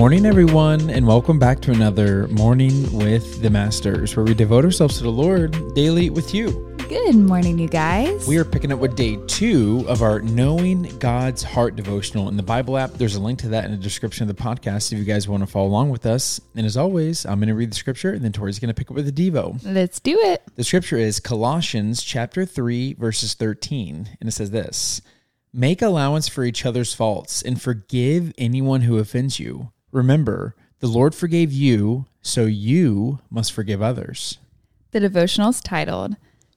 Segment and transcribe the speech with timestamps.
[0.00, 4.96] morning, everyone, and welcome back to another Morning with the Masters, where we devote ourselves
[4.96, 6.74] to the Lord daily with you.
[6.88, 8.26] Good morning, you guys.
[8.26, 12.42] We are picking up with day two of our Knowing God's Heart devotional in the
[12.42, 12.92] Bible app.
[12.92, 15.42] There's a link to that in the description of the podcast if you guys want
[15.42, 16.40] to follow along with us.
[16.56, 18.90] And as always, I'm going to read the scripture, and then Tori's going to pick
[18.90, 19.60] up with the Devo.
[19.64, 20.42] Let's do it.
[20.56, 25.02] The scripture is Colossians chapter 3, verses 13, and it says this.
[25.52, 29.72] Make allowance for each other's faults and forgive anyone who offends you.
[29.92, 34.38] Remember, the Lord forgave you, so you must forgive others.
[34.92, 36.16] The devotional is titled,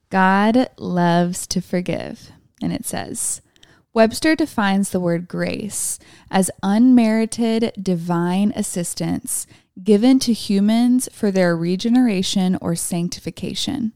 [0.10, 2.32] God Loves to Forgive.
[2.62, 3.42] And it says,
[3.94, 6.00] Webster defines the word grace
[6.32, 9.46] as unmerited divine assistance
[9.84, 13.94] given to humans for their regeneration or sanctification.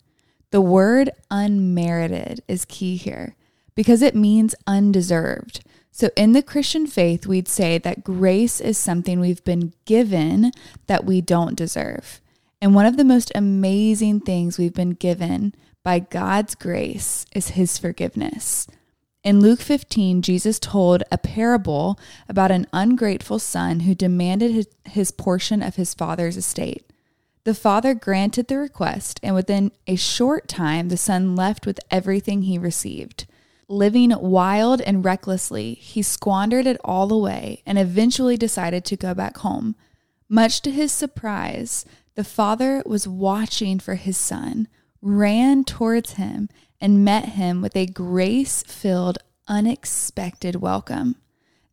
[0.52, 3.36] The word unmerited is key here
[3.76, 5.64] because it means undeserved.
[5.98, 10.52] So, in the Christian faith, we'd say that grace is something we've been given
[10.86, 12.22] that we don't deserve.
[12.62, 17.80] And one of the most amazing things we've been given by God's grace is his
[17.80, 18.68] forgiveness.
[19.24, 25.64] In Luke 15, Jesus told a parable about an ungrateful son who demanded his, portion
[25.64, 26.86] of his father's estate.
[27.44, 32.44] The father granted the request, and within a short time, the son left with everything
[32.44, 33.26] he received.
[33.70, 39.38] Living wild and recklessly, he squandered it all away and eventually decided to go back
[39.38, 39.76] home.
[40.30, 44.70] Much to his surprise, the father was watching for his son,
[45.02, 46.48] ran towards him,
[46.80, 49.18] and met him with a grace filled,
[49.50, 51.16] unexpected welcome.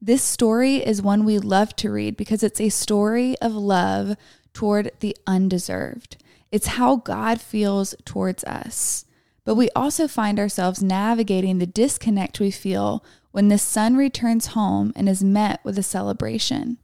[0.03, 4.17] This story is one we love to read because it's a story of love
[4.53, 6.17] toward the undeserved.
[6.51, 9.05] It's how God feels towards us.
[9.45, 14.93] But we also find ourselves navigating the disconnect we feel when the son returns home
[14.97, 16.79] and is met with a celebration.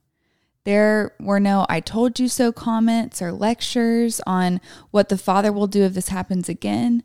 [0.65, 4.61] There were no I told you so comments or lectures on
[4.91, 7.03] what the father will do if this happens again.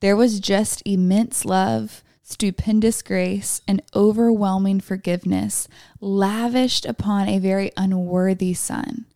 [0.00, 5.68] There was just immense love, stupendous grace, and overwhelming forgiveness
[6.00, 9.06] lavished upon a very unworthy son.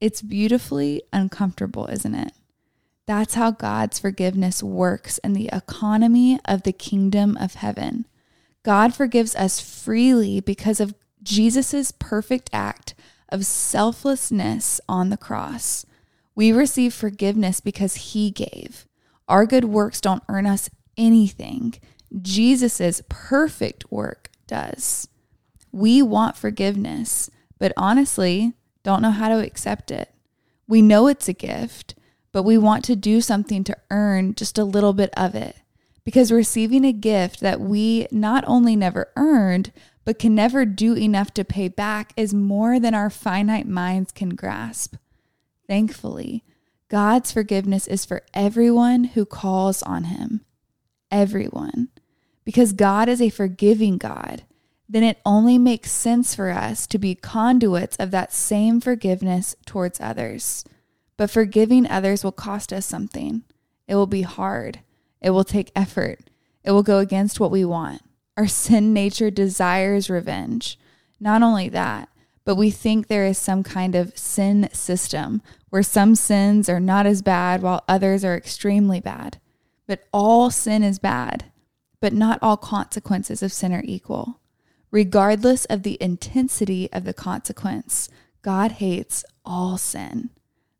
[0.00, 2.32] It's beautifully uncomfortable, isn't it?
[3.06, 8.06] That's how God's forgiveness works in the economy of the kingdom of heaven.
[8.62, 12.94] God forgives us freely because of Jesus' perfect act
[13.28, 15.84] of selflessness on the cross.
[16.34, 18.86] We receive forgiveness because he gave.
[19.28, 21.74] Our good works don't earn us anything.
[22.22, 25.08] Jesus' perfect work does.
[25.72, 30.10] We want forgiveness, but honestly, don't know how to accept it.
[30.66, 31.94] We know it's a gift
[32.34, 35.54] but we want to do something to earn just a little bit of it.
[36.02, 39.70] Because receiving a gift that we not only never earned,
[40.04, 44.30] but can never do enough to pay back is more than our finite minds can
[44.30, 44.96] grasp.
[45.68, 46.42] Thankfully,
[46.88, 50.44] God's forgiveness is for everyone who calls on Him.
[51.12, 51.88] Everyone.
[52.44, 54.42] Because God is a forgiving God,
[54.88, 60.00] then it only makes sense for us to be conduits of that same forgiveness towards
[60.00, 60.64] others.
[61.16, 63.42] But forgiving others will cost us something.
[63.86, 64.80] It will be hard.
[65.20, 66.20] It will take effort.
[66.64, 68.02] It will go against what we want.
[68.36, 70.78] Our sin nature desires revenge.
[71.20, 72.08] Not only that,
[72.44, 77.06] but we think there is some kind of sin system where some sins are not
[77.06, 79.38] as bad while others are extremely bad.
[79.86, 81.46] But all sin is bad,
[82.00, 84.40] but not all consequences of sin are equal.
[84.90, 88.08] Regardless of the intensity of the consequence,
[88.42, 90.30] God hates all sin.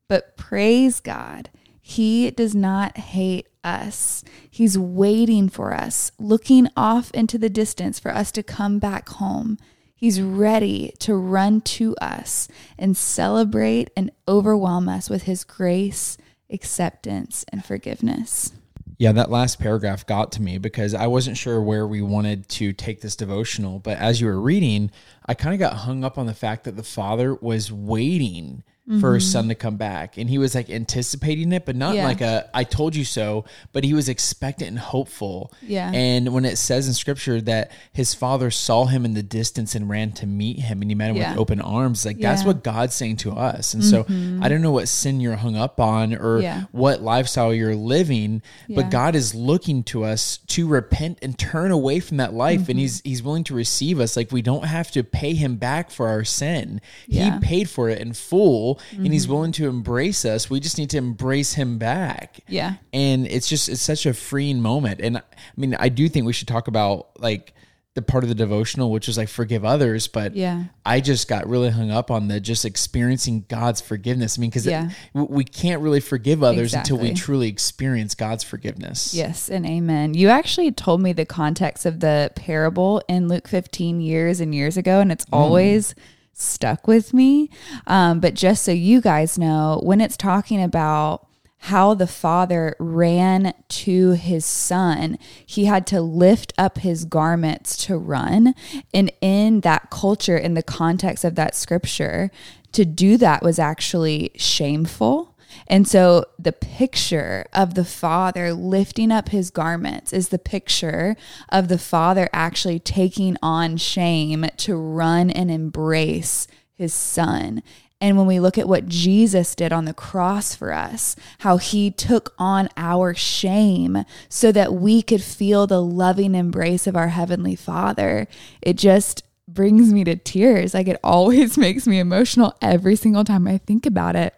[0.09, 1.51] But praise God,
[1.81, 4.23] He does not hate us.
[4.51, 9.59] He's waiting for us, looking off into the distance for us to come back home.
[9.95, 12.49] He's ready to run to us
[12.79, 16.19] and celebrate and overwhelm us with His grace,
[16.51, 18.53] acceptance, and forgiveness.
[18.99, 22.73] Yeah, that last paragraph got to me because I wasn't sure where we wanted to
[22.73, 23.81] take this devotional.
[23.81, 24.91] But as you were reading,
[25.27, 29.01] I kind of got hung up on the fact that the father was waiting mm-hmm.
[29.01, 30.17] for his son to come back.
[30.17, 32.05] And he was like anticipating it, but not yeah.
[32.05, 35.53] like a I told you so, but he was expectant and hopeful.
[35.63, 35.91] Yeah.
[35.93, 39.89] And when it says in scripture that his father saw him in the distance and
[39.89, 41.31] ran to meet him and he met him yeah.
[41.31, 42.31] with open arms, like yeah.
[42.31, 43.75] that's what God's saying to us.
[43.75, 44.41] And mm-hmm.
[44.41, 48.43] so I don't know what sin you're hung up on or what lifestyle you're living,
[48.69, 52.63] but God is looking to us to repent and turn away from that life.
[52.63, 52.71] Mm-hmm.
[52.71, 54.17] And he's he's willing to receive us.
[54.17, 56.81] Like we don't have to pay him back for our sin.
[57.07, 59.05] He paid for it in full mm-hmm.
[59.05, 60.51] and he's willing to embrace us.
[60.51, 62.41] We just need to embrace him back.
[62.49, 62.75] Yeah.
[62.93, 65.01] And it's just it's such a freeing moment.
[65.01, 65.23] And I
[65.57, 67.55] mean, I do think we should talk about like
[67.95, 70.09] the part of the devotional, which is like forgive others.
[70.09, 74.37] But yeah, I just got really hung up on the just experiencing God's forgiveness.
[74.37, 74.91] I mean, because yeah.
[75.13, 76.97] we can't really forgive others exactly.
[76.97, 79.15] until we truly experience God's forgiveness.
[79.15, 80.15] Yes, and amen.
[80.15, 84.77] You actually told me the context of the parable in Luke 15 years and years
[84.77, 85.37] ago, and it's mm.
[85.37, 85.95] always
[86.33, 87.49] stuck with me.
[87.87, 91.29] Um, but just so you guys know, when it's talking about
[91.65, 95.19] how the father ran to his son.
[95.47, 98.55] He had to lift up his garments to run.
[98.93, 102.31] And in that culture, in the context of that scripture,
[102.73, 105.39] to do that was actually shameful.
[105.67, 111.17] And so the picture of the father lifting up his garments is the picture
[111.49, 117.63] of the father actually taking on shame to run and embrace his son.
[118.05, 121.91] And when we look at what Jesus did on the cross for us, how he
[121.91, 127.57] took on our shame so that we could feel the loving embrace of our Heavenly
[127.57, 128.29] Father,
[128.61, 130.75] it just brings me to tears.
[130.75, 134.35] Like it always makes me emotional every single time I think about it,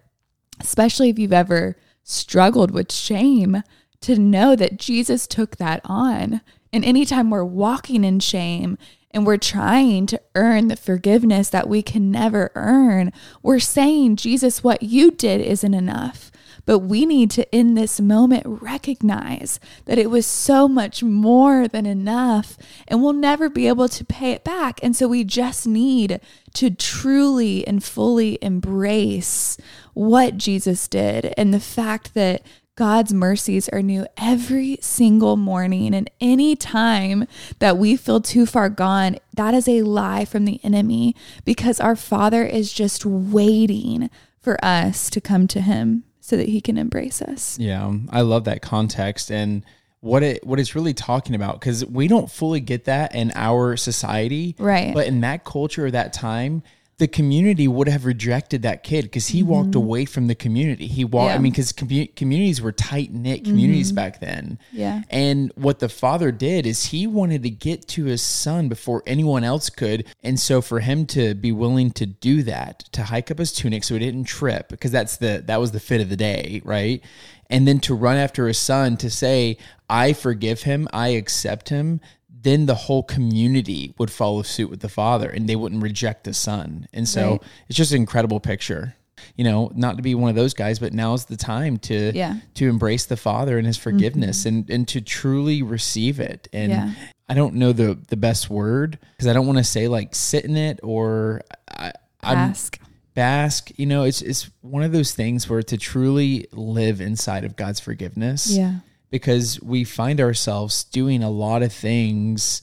[0.61, 3.65] especially if you've ever struggled with shame
[4.03, 6.41] to know that Jesus took that on.
[6.73, 8.79] And anytime we're walking in shame
[9.17, 13.11] and we're trying to earn the forgiveness that we can never earn,
[13.43, 16.31] we're saying, Jesus, what you did isn't enough.
[16.67, 21.87] But we need to, in this moment, recognize that it was so much more than
[21.87, 24.81] enough and we'll never be able to pay it back.
[24.83, 26.21] And so we just need
[26.53, 29.57] to truly and fully embrace
[29.95, 32.43] what Jesus did and the fact that
[32.77, 35.95] God's mercies are new every single morning.
[35.95, 37.27] And any time
[37.59, 41.97] that we feel too far gone, that is a lie from the enemy because our
[41.97, 47.23] Father is just waiting for us to come to Him so that He can embrace
[47.23, 47.59] us.
[47.59, 49.33] Yeah, I love that context.
[49.33, 49.65] And
[50.01, 53.77] what it what it's really talking about because we don't fully get that in our
[53.77, 56.63] society right but in that culture or that time
[56.99, 59.51] the community would have rejected that kid because he mm-hmm.
[59.51, 60.87] walked away from the community.
[60.87, 61.35] He walked, yeah.
[61.35, 63.97] I mean, because com- communities were tight knit communities mm-hmm.
[63.97, 64.59] back then.
[64.73, 65.03] Yeah.
[65.11, 69.45] And what the father did is he wanted to get to his son before anyone
[69.45, 70.07] else could.
[70.23, 73.85] And so for him to be willing to do that, to hike up his tunic
[73.85, 77.05] so he didn't trip, because that's the, that was the fit of the day, right?
[77.51, 79.59] And then to run after his son to say,
[79.89, 82.01] I forgive him, I accept him,
[82.43, 86.35] then the whole community would follow suit with the father and they wouldn't reject the
[86.35, 86.87] son.
[86.93, 87.43] And so right.
[87.69, 88.95] it's just an incredible picture.
[89.35, 92.37] You know, not to be one of those guys, but now's the time to yeah.
[92.55, 94.49] to embrace the Father and his forgiveness mm-hmm.
[94.49, 96.49] and, and to truly receive it.
[96.53, 96.93] And yeah.
[97.29, 100.45] I don't know the the best word because I don't want to say like sit
[100.45, 101.93] in it or I,
[102.23, 102.79] ask
[103.15, 107.57] bask you know it's it's one of those things where to truly live inside of
[107.57, 108.75] god's forgiveness yeah
[109.11, 112.63] because we find ourselves doing a lot of things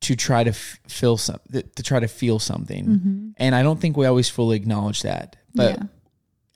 [0.00, 3.28] to try to f- feel some to try to feel something mm-hmm.
[3.38, 5.84] and i don't think we always fully acknowledge that but yeah.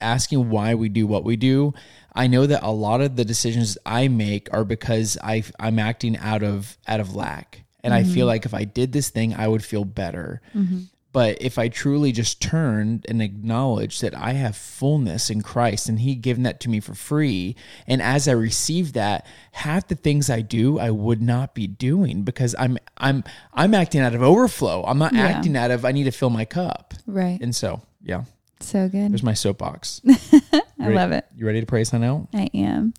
[0.00, 1.72] asking why we do what we do
[2.14, 6.16] i know that a lot of the decisions i make are because i i'm acting
[6.18, 8.08] out of out of lack and mm-hmm.
[8.08, 8.28] i feel mm-hmm.
[8.28, 10.80] like if i did this thing i would feel better mm-hmm.
[11.12, 15.98] But if I truly just turned and acknowledged that I have fullness in Christ and
[16.00, 20.30] He given that to me for free, and as I received that, half the things
[20.30, 24.84] I do I would not be doing because I'm I'm I'm acting out of overflow.
[24.84, 25.26] I'm not yeah.
[25.26, 26.94] acting out of I need to fill my cup.
[27.06, 27.40] Right.
[27.40, 28.24] And so, yeah.
[28.60, 29.10] So good.
[29.10, 30.02] There's my soapbox.
[30.08, 31.26] I ready, love it.
[31.34, 32.28] You ready to pray sign out?
[32.32, 32.94] I am.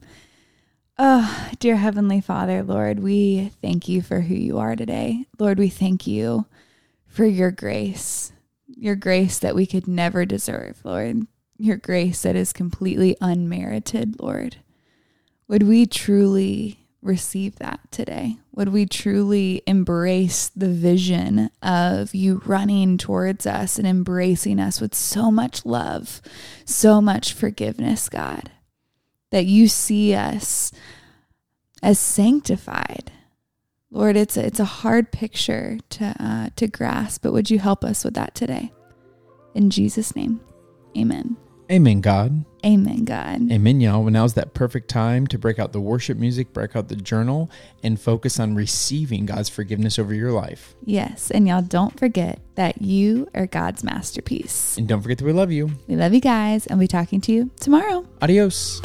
[0.98, 5.26] Oh, dear Heavenly Father, Lord, we thank you for who you are today.
[5.40, 6.46] Lord, we thank you
[7.12, 8.32] for your grace,
[8.68, 11.28] your grace that we could never deserve, Lord,
[11.58, 14.58] your grace that is completely unmerited, Lord.
[15.48, 18.38] Would we truly receive that today?
[18.54, 24.96] Would we truly embrace the vision of you running towards us and embracing us with
[24.96, 26.22] so much love,
[26.64, 28.52] so much forgiveness, God,
[29.32, 30.72] that you see us
[31.84, 33.12] as sanctified,
[33.92, 37.84] Lord, it's a, it's a hard picture to uh, to grasp, but would you help
[37.84, 38.72] us with that today?
[39.54, 40.40] In Jesus' name,
[40.98, 41.38] Amen.
[41.72, 42.44] Amen, God.
[42.66, 43.50] Amen, God.
[43.50, 44.02] Amen, y'all.
[44.02, 47.50] Well, now's that perfect time to break out the worship music, break out the journal,
[47.82, 50.76] and focus on receiving God's forgiveness over your life.
[50.84, 51.32] Yes.
[51.32, 54.78] And y'all don't forget that you are God's masterpiece.
[54.78, 55.72] And don't forget that we love you.
[55.88, 58.06] We love you guys, and we'll be talking to you tomorrow.
[58.22, 58.82] Adios.